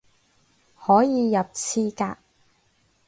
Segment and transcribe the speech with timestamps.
[0.79, 2.17] 可以入廁格